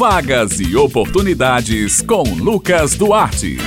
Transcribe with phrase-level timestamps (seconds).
[0.00, 3.58] Vagas e oportunidades com Lucas Duarte.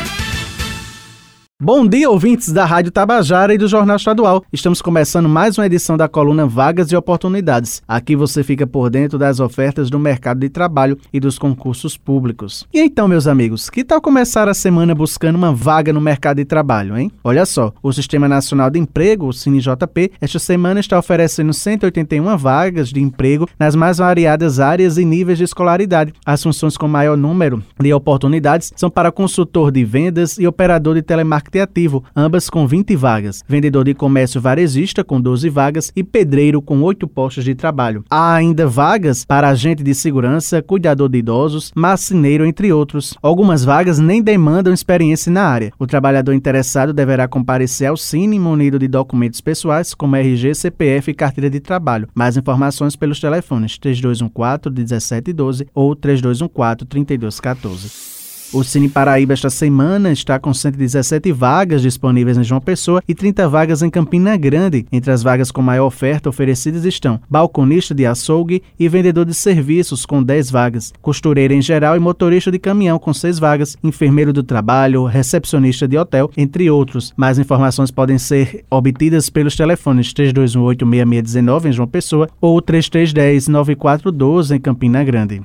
[1.66, 4.43] Bom dia, ouvintes da Rádio Tabajara e do Jornal Estadual.
[4.51, 7.82] Estamos começando mais uma edição da coluna Vagas e Oportunidades.
[7.88, 12.68] Aqui você fica por dentro das ofertas do mercado de trabalho e dos concursos públicos.
[12.73, 16.43] E então, meus amigos, que tal começar a semana buscando uma vaga no mercado de
[16.43, 17.09] trabalho, hein?
[17.23, 22.89] Olha só, o Sistema Nacional de Emprego, o CineJP, esta semana está oferecendo 181 vagas
[22.89, 26.11] de emprego nas mais variadas áreas e níveis de escolaridade.
[26.25, 31.01] As funções com maior número de oportunidades são para consultor de vendas e operador de
[31.01, 33.44] telemarketing ativo, ambas com 20 vagas.
[33.48, 38.04] Vendedor de comércio varejista com 12 vagas e pedreiro com 8 postos de trabalho.
[38.10, 43.18] Há ainda vagas para agente de segurança, cuidador de idosos, marceneiro, entre outros.
[43.22, 45.72] Algumas vagas nem demandam experiência na área.
[45.80, 51.14] O trabalhador interessado deverá comparecer ao Cine munido de documentos pessoais como RG, CPF e
[51.14, 52.08] carteira de trabalho.
[52.14, 58.12] Mais informações pelos telefones 3214 1712 ou 3214 3214.
[58.54, 63.50] O Cine Paraíba esta semana está com 117 vagas disponíveis em João Pessoa e 30
[63.50, 64.86] vagas em Campina Grande.
[64.92, 70.06] Entre as vagas com maior oferta oferecidas estão balconista de açougue e vendedor de serviços
[70.06, 74.44] com 10 vagas, costureira em geral e motorista de caminhão com 6 vagas, enfermeiro do
[74.44, 77.12] trabalho, recepcionista de hotel, entre outros.
[77.17, 85.04] Mais informações podem ser obtidas pelos telefones 3218-6619 em João Pessoa ou 3310-9412 em Campina
[85.04, 85.42] Grande.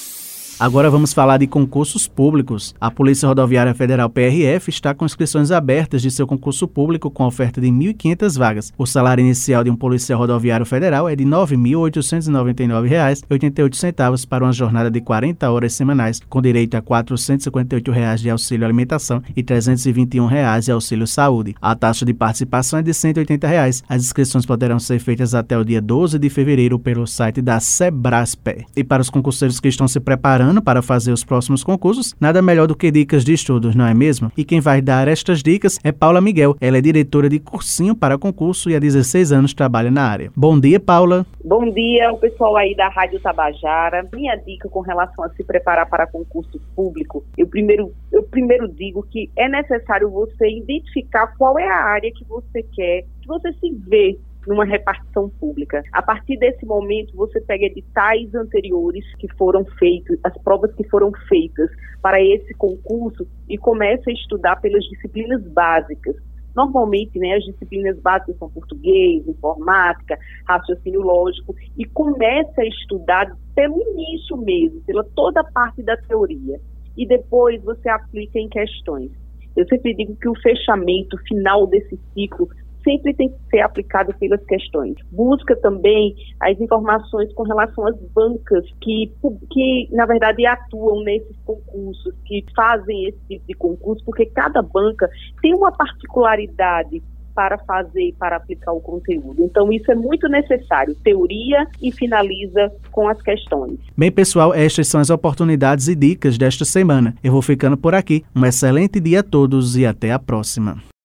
[0.59, 2.75] Agora vamos falar de concursos públicos.
[2.81, 7.61] A Polícia Rodoviária Federal PRF está com inscrições abertas de seu concurso público com oferta
[7.61, 8.73] de 1.500 vagas.
[8.77, 14.91] O salário inicial de um policial rodoviário federal é de R$ 9.899,88 para uma jornada
[14.91, 20.65] de 40 horas semanais, com direito a 458 reais de auxílio alimentação e 321 reais
[20.65, 21.55] de auxílio saúde.
[21.61, 23.81] A taxa de participação é de 180 reais.
[23.87, 28.65] As inscrições poderão ser feitas até o dia 12 de fevereiro pelo site da Sebraspe.
[28.75, 32.41] E para os concurseiros que estão se preparando ano para fazer os próximos concursos, nada
[32.41, 34.31] melhor do que dicas de estudos, não é mesmo?
[34.35, 36.55] E quem vai dar estas dicas é Paula Miguel.
[36.59, 40.31] Ela é diretora de cursinho para concurso e há 16 anos trabalha na área.
[40.35, 41.25] Bom dia, Paula.
[41.43, 44.07] Bom dia, o pessoal aí da Rádio Tabajara.
[44.11, 49.03] Minha dica com relação a se preparar para concurso público, eu primeiro, eu primeiro digo
[49.03, 53.71] que é necessário você identificar qual é a área que você quer, que você se
[53.87, 54.17] vê
[54.47, 55.83] numa repartição pública.
[55.91, 61.11] A partir desse momento, você pega editais anteriores que foram feitos, as provas que foram
[61.27, 61.69] feitas
[62.01, 66.15] para esse concurso e começa a estudar pelas disciplinas básicas.
[66.55, 70.17] Normalmente, né, as disciplinas básicas são português, informática,
[70.47, 76.59] raciocínio lógico, e começa a estudar pelo início mesmo, pela toda a parte da teoria.
[76.97, 79.11] E depois você aplica em questões.
[79.55, 82.49] Eu sempre digo que o fechamento final desse ciclo
[82.89, 84.95] sempre tem que ser aplicado pelas questões.
[85.11, 89.13] Busca também as informações com relação às bancas que,
[89.51, 95.09] que na verdade, atuam nesses concursos, que fazem esse tipo de concurso, porque cada banca
[95.41, 97.01] tem uma particularidade
[97.35, 99.43] para fazer e para aplicar o conteúdo.
[99.43, 103.79] Então, isso é muito necessário, teoria e finaliza com as questões.
[103.95, 107.15] Bem, pessoal, estas são as oportunidades e dicas desta semana.
[107.23, 108.25] Eu vou ficando por aqui.
[108.35, 110.89] Um excelente dia a todos e até a próxima.